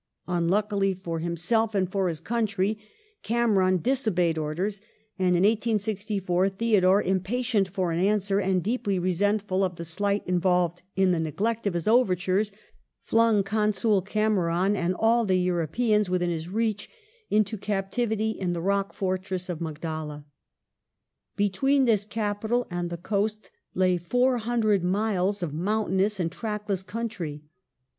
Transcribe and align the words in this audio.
Unluckily 0.27 0.95
for 0.95 1.19
him 1.19 1.37
self 1.37 1.75
and 1.75 1.87
for 1.91 2.07
his 2.07 2.19
country, 2.19 2.79
Cameron 3.21 3.77
disobeyed 3.79 4.35
orders, 4.35 4.81
and 5.19 5.35
in 5.35 5.43
1864 5.43 6.49
Theodore, 6.49 7.03
impatient 7.03 7.67
for 7.67 7.91
an 7.91 7.99
answer 7.99 8.39
and 8.39 8.63
deeply 8.63 8.97
resentful 8.97 9.63
of 9.63 9.75
the 9.75 9.85
slight 9.85 10.25
involved 10.25 10.81
in 10.95 11.11
the 11.11 11.19
neglect 11.19 11.67
of 11.67 11.75
his 11.75 11.87
overtures, 11.87 12.51
flung 13.03 13.43
Consul 13.43 14.01
Cameron 14.01 14.75
and 14.75 14.95
all 14.97 15.23
the 15.23 15.37
Europeans 15.37 16.09
within 16.09 16.31
his 16.31 16.49
reach 16.49 16.89
into 17.29 17.55
captivity 17.55 18.31
in 18.31 18.53
the 18.53 18.59
Rock 18.61 18.93
Fortress 18.93 19.49
of 19.49 19.61
Magdala. 19.61 20.25
Between 21.35 21.85
this 21.85 22.05
capital 22.05 22.65
and 22.71 22.89
the 22.89 22.97
coast 22.97 23.51
lay 23.75 23.97
four 23.99 24.39
hundred 24.39 24.83
miles 24.83 25.43
of 25.43 25.53
mountainous 25.53 26.19
and 26.19 26.31
trackless 26.31 26.81
country. 26.81 27.43